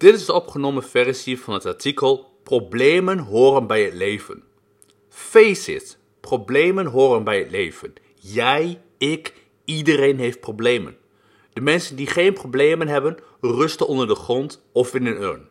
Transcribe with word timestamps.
Dit 0.00 0.14
is 0.14 0.24
de 0.24 0.32
opgenomen 0.32 0.82
versie 0.82 1.40
van 1.40 1.54
het 1.54 1.66
artikel 1.66 2.32
Problemen 2.42 3.18
horen 3.18 3.66
bij 3.66 3.82
het 3.82 3.94
leven. 3.94 4.42
Face 5.08 5.74
it, 5.74 5.98
problemen 6.20 6.86
horen 6.86 7.24
bij 7.24 7.38
het 7.38 7.50
leven. 7.50 7.92
Jij, 8.14 8.80
ik, 8.98 9.34
iedereen 9.64 10.18
heeft 10.18 10.40
problemen. 10.40 10.96
De 11.52 11.60
mensen 11.60 11.96
die 11.96 12.06
geen 12.06 12.32
problemen 12.32 12.88
hebben, 12.88 13.16
rusten 13.40 13.86
onder 13.86 14.06
de 14.06 14.14
grond 14.14 14.62
of 14.72 14.94
in 14.94 15.06
een 15.06 15.22
urn. 15.22 15.48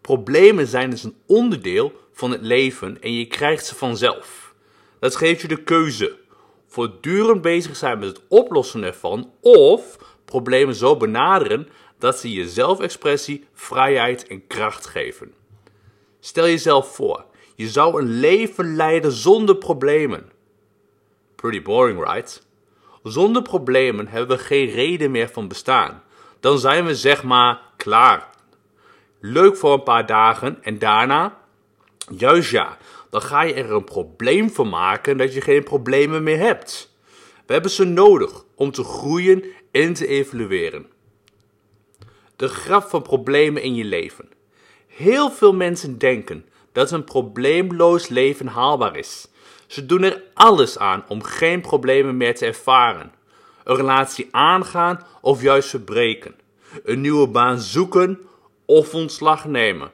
Problemen 0.00 0.66
zijn 0.66 0.90
dus 0.90 1.04
een 1.04 1.16
onderdeel 1.26 1.92
van 2.12 2.30
het 2.30 2.42
leven 2.42 3.00
en 3.00 3.12
je 3.12 3.26
krijgt 3.26 3.66
ze 3.66 3.74
vanzelf. 3.74 4.54
Dat 4.98 5.16
geeft 5.16 5.40
je 5.40 5.48
de 5.48 5.62
keuze. 5.62 6.16
Voortdurend 6.66 7.42
bezig 7.42 7.76
zijn 7.76 7.98
met 7.98 8.08
het 8.08 8.20
oplossen 8.28 8.82
ervan 8.82 9.30
of 9.40 9.98
problemen 10.32 10.74
zo 10.74 10.96
benaderen 10.96 11.68
dat 11.98 12.18
ze 12.18 12.32
je 12.32 12.48
zelfexpressie, 12.48 13.44
vrijheid 13.52 14.26
en 14.26 14.46
kracht 14.46 14.86
geven. 14.86 15.34
Stel 16.20 16.44
jezelf 16.44 16.94
voor, 16.94 17.24
je 17.54 17.68
zou 17.68 18.00
een 18.00 18.08
leven 18.20 18.76
leiden 18.76 19.12
zonder 19.12 19.56
problemen. 19.56 20.30
Pretty 21.36 21.62
boring, 21.62 22.04
right? 22.04 22.46
Zonder 23.02 23.42
problemen 23.42 24.08
hebben 24.08 24.36
we 24.36 24.42
geen 24.42 24.70
reden 24.70 25.10
meer 25.10 25.28
van 25.28 25.48
bestaan. 25.48 26.02
Dan 26.40 26.58
zijn 26.58 26.84
we 26.84 26.94
zeg 26.94 27.22
maar 27.22 27.60
klaar. 27.76 28.28
Leuk 29.20 29.56
voor 29.56 29.72
een 29.72 29.82
paar 29.82 30.06
dagen 30.06 30.62
en 30.62 30.78
daarna, 30.78 31.38
juist 32.16 32.50
ja, 32.50 32.76
dan 33.10 33.22
ga 33.22 33.42
je 33.42 33.54
er 33.54 33.72
een 33.72 33.84
probleem 33.84 34.50
van 34.50 34.68
maken 34.68 35.16
dat 35.16 35.34
je 35.34 35.40
geen 35.40 35.62
problemen 35.62 36.22
meer 36.22 36.38
hebt. 36.38 36.91
We 37.52 37.58
hebben 37.58 37.76
ze 37.76 37.84
nodig 37.84 38.44
om 38.54 38.70
te 38.70 38.84
groeien 38.84 39.44
en 39.70 39.92
te 39.92 40.06
evolueren. 40.06 40.86
De 42.36 42.48
grap 42.48 42.82
van 42.82 43.02
problemen 43.02 43.62
in 43.62 43.74
je 43.74 43.84
leven. 43.84 44.28
Heel 44.86 45.30
veel 45.30 45.54
mensen 45.54 45.98
denken 45.98 46.46
dat 46.72 46.90
een 46.90 47.04
probleemloos 47.04 48.08
leven 48.08 48.46
haalbaar 48.46 48.96
is. 48.96 49.28
Ze 49.66 49.86
doen 49.86 50.02
er 50.02 50.22
alles 50.34 50.78
aan 50.78 51.04
om 51.08 51.22
geen 51.22 51.60
problemen 51.60 52.16
meer 52.16 52.34
te 52.34 52.46
ervaren. 52.46 53.12
Een 53.64 53.76
relatie 53.76 54.28
aangaan 54.30 55.06
of 55.20 55.42
juist 55.42 55.68
verbreken. 55.68 56.34
Een 56.84 57.00
nieuwe 57.00 57.28
baan 57.28 57.58
zoeken 57.58 58.20
of 58.66 58.94
ontslag 58.94 59.44
nemen. 59.44 59.90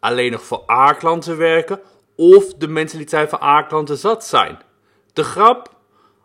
Alleen 0.00 0.32
nog 0.32 0.42
voor 0.42 0.64
A-klanten 0.70 1.36
werken 1.36 1.80
of 2.16 2.54
de 2.54 2.68
mentaliteit 2.68 3.28
van 3.28 3.42
A-klanten 3.42 3.96
zat 3.98 4.24
zijn. 4.24 4.58
De 5.12 5.24
grap? 5.24 5.76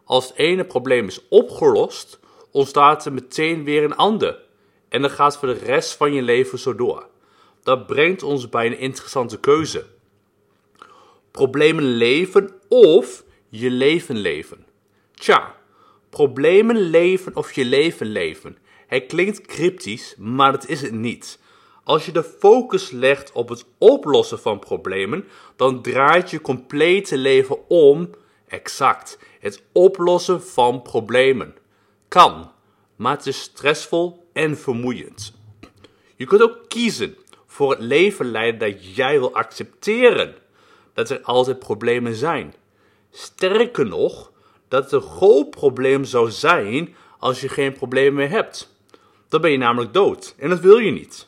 Als 0.06 0.28
het 0.28 0.38
ene 0.38 0.66
probleem 0.66 1.08
is 1.08 1.28
opgelost, 1.30 2.20
ontstaat 2.52 3.06
er 3.06 3.14
meteen 3.14 3.64
weer 3.64 3.84
een 3.84 3.96
ander. 3.96 4.40
En 4.90 5.02
dat 5.02 5.12
gaat 5.12 5.38
voor 5.38 5.48
de 5.48 5.66
rest 5.66 5.96
van 5.96 6.14
je 6.14 6.22
leven 6.22 6.60
zo 6.60 6.76
door. 6.76 7.08
Dat 7.64 7.88
brengt 7.88 8.24
ons 8.24 8.50
bij 8.50 8.66
een 8.66 8.80
interessante 8.80 9.40
keuze. 9.40 9.86
Problemen 11.32 11.84
leven 11.84 12.52
of 12.68 13.24
je 13.50 13.70
leven 13.70 14.18
leven. 14.18 14.66
Tja, 15.14 15.56
problemen 16.10 16.76
leven 16.76 17.36
of 17.36 17.52
je 17.52 17.66
leven 17.66 18.08
leven. 18.08 18.58
Het 18.88 19.06
klinkt 19.06 19.42
cryptisch, 19.42 20.16
maar 20.18 20.52
dat 20.52 20.68
is 20.68 20.82
het 20.82 20.92
niet. 20.92 21.40
Als 21.84 22.06
je 22.06 22.12
de 22.12 22.24
focus 22.24 22.92
legt 22.92 23.32
op 23.32 23.50
het 23.50 23.66
oplossen 23.78 24.40
van 24.40 24.60
problemen, 24.60 25.28
dan 25.56 25.82
draait 25.82 26.30
je 26.30 26.42
complete 26.42 27.18
leven 27.18 27.70
om, 27.70 28.10
exact, 28.54 29.20
het 29.40 29.64
oplossen 29.72 30.44
van 30.44 30.82
problemen. 30.82 31.56
Kan, 32.08 32.52
maar 32.96 33.16
het 33.18 33.28
is 33.28 33.42
stressvol 33.42 34.30
en 34.34 34.58
vermoeiend. 34.58 35.34
Je 36.16 36.26
kunt 36.26 36.42
ook 36.42 36.58
kiezen 36.68 37.16
voor 37.48 37.72
het 37.72 37.80
leven 37.80 38.32
leiden 38.32 38.60
dat 38.60 38.96
jij 38.96 39.20
wil 39.20 39.34
accepteren 39.34 40.36
dat 40.94 41.10
er 41.10 41.22
altijd 41.22 41.60
problemen 41.60 42.16
zijn. 42.16 42.54
Sterker 43.12 43.86
nog, 43.86 44.32
dat 44.68 44.84
het 44.84 44.92
een 44.92 45.10
groot 45.10 45.50
probleem 45.50 46.06
zou 46.06 46.32
zijn 46.32 46.96
als 47.20 47.42
je 47.42 47.50
geen 47.50 47.74
problemen 47.74 48.14
meer 48.14 48.30
hebt. 48.30 48.76
Dan 49.28 49.42
ben 49.42 49.52
je 49.52 49.58
namelijk 49.58 49.94
dood 49.94 50.36
en 50.38 50.50
dat 50.50 50.60
wil 50.60 50.78
je 50.78 50.92
niet. 50.92 51.28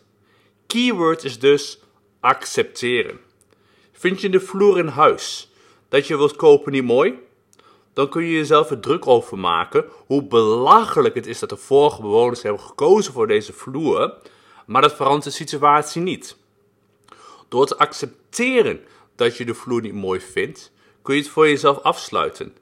Keyword 0.68 1.24
is 1.24 1.40
dus 1.40 1.80
accepteren. 2.20 3.20
Vind 3.92 4.22
je 4.22 4.30
de 4.30 4.40
vloer 4.40 4.78
in 4.80 4.88
huis 4.88 5.50
dat 5.96 6.08
je 6.08 6.18
wilt 6.18 6.36
kopen 6.36 6.72
niet 6.72 6.84
mooi? 6.84 7.20
Dan 7.94 8.10
kun 8.10 8.24
je 8.24 8.32
jezelf 8.32 8.70
er 8.70 8.80
druk 8.80 9.08
over 9.08 9.38
maken 9.38 9.86
hoe 10.06 10.24
belachelijk 10.24 11.16
het 11.16 11.28
is 11.28 11.40
dat 11.40 11.50
de 11.50 11.58
vorige 11.58 12.02
bewoners 12.02 12.42
hebben 12.42 12.62
gekozen 12.62 13.14
voor 13.14 13.28
deze 13.28 13.54
vloer, 13.54 14.14
maar 14.66 14.82
dat 14.82 14.96
verandert 14.96 15.24
de 15.24 15.30
situatie 15.30 16.02
niet. 16.02 16.38
Door 17.48 17.66
te 17.66 17.78
accepteren 17.78 18.84
dat 19.16 19.38
je 19.38 19.46
de 19.46 19.54
vloer 19.54 19.82
niet 19.82 19.94
mooi 19.94 20.20
vindt, 20.20 20.72
kun 21.02 21.16
je 21.16 21.22
het 21.22 21.30
voor 21.30 21.48
jezelf 21.48 21.80
afsluiten. 21.80 22.56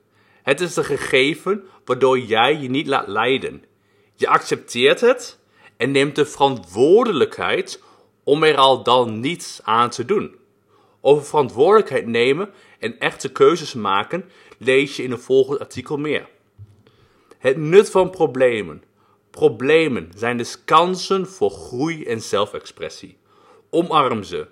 Het 0.43 0.61
is 0.61 0.75
een 0.75 0.83
gegeven 0.83 1.63
waardoor 1.85 2.19
jij 2.19 2.57
je 2.57 2.69
niet 2.69 2.87
laat 2.87 3.07
leiden. 3.07 3.63
Je 4.15 4.27
accepteert 4.27 5.01
het 5.01 5.39
en 5.77 5.91
neemt 5.91 6.15
de 6.15 6.25
verantwoordelijkheid 6.25 7.83
om 8.23 8.43
er 8.43 8.57
al 8.57 8.83
dan 8.83 9.19
niets 9.19 9.59
aan 9.63 9.89
te 9.89 10.05
doen. 10.05 10.41
Over 11.05 11.25
verantwoordelijkheid 11.25 12.05
nemen 12.05 12.49
en 12.79 12.99
echte 12.99 13.31
keuzes 13.31 13.73
maken 13.73 14.29
lees 14.57 14.95
je 14.95 15.03
in 15.03 15.11
een 15.11 15.19
volgend 15.19 15.59
artikel 15.59 15.97
meer. 15.97 16.29
Het 17.37 17.57
nut 17.57 17.91
van 17.91 18.09
problemen. 18.09 18.83
Problemen 19.29 20.11
zijn 20.15 20.37
dus 20.37 20.63
kansen 20.63 21.27
voor 21.27 21.49
groei 21.49 22.05
en 22.05 22.21
zelfexpressie. 22.21 23.17
Omarm 23.69 24.23
ze 24.23 24.47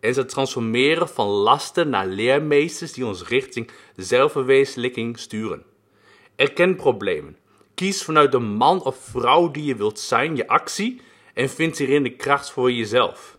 en 0.00 0.14
ze 0.14 0.24
transformeren 0.24 1.08
van 1.08 1.26
lasten 1.26 1.88
naar 1.88 2.06
leermeesters 2.06 2.92
die 2.92 3.06
ons 3.06 3.28
richting 3.28 3.70
zelfverwezenlijking 3.96 5.18
sturen. 5.18 5.62
Erken 6.36 6.76
problemen. 6.76 7.36
Kies 7.74 8.02
vanuit 8.02 8.32
de 8.32 8.38
man 8.38 8.82
of 8.82 8.96
vrouw 8.96 9.50
die 9.50 9.64
je 9.64 9.76
wilt 9.76 9.98
zijn 9.98 10.36
je 10.36 10.48
actie 10.48 11.00
en 11.34 11.48
vind 11.48 11.78
hierin 11.78 12.02
de 12.02 12.16
kracht 12.16 12.50
voor 12.50 12.72
jezelf. 12.72 13.35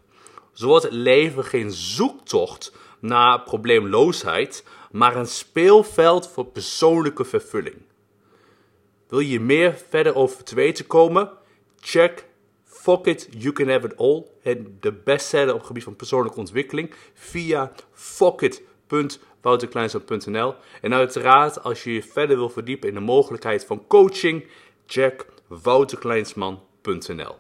Zo 0.57 0.68
wordt 0.68 0.84
het 0.84 0.94
leven 0.94 1.45
geen 1.45 1.72
zoektocht 1.72 2.73
naar 3.00 3.41
probleemloosheid, 3.41 4.66
maar 4.91 5.16
een 5.16 5.28
speelveld 5.28 6.28
voor 6.28 6.45
persoonlijke 6.45 7.25
vervulling. 7.25 7.75
Wil 9.07 9.19
je 9.19 9.40
meer 9.40 9.81
verder 9.90 10.16
over 10.16 10.44
te 10.44 10.56
weten 10.56 10.88
komen? 10.88 11.31
Check 11.79 12.25
Fuck 12.63 13.06
It, 13.06 13.28
You 13.38 13.53
Can 13.53 13.69
Have 13.69 13.88
It 13.88 13.97
All, 13.97 14.25
de 14.79 14.94
bestseller 15.03 15.53
op 15.53 15.57
het 15.57 15.68
gebied 15.68 15.84
van 15.84 15.95
persoonlijke 15.95 16.40
ontwikkeling, 16.40 16.94
via 17.13 17.72
fuckit.wouterkleinzoon.nl. 17.94 20.56
En 20.81 20.94
uiteraard, 20.94 21.63
als 21.63 21.84
je 21.84 21.94
je 21.94 22.03
verder 22.03 22.38
wil 22.38 22.50
verdiepen 22.50 22.89
in 22.89 22.95
de 22.95 23.01
mogelijkheid 23.01 23.66
van 23.66 23.88
coaching, 23.88 24.47
check 24.85 25.25
wouterkleinsman.nl. 25.47 27.38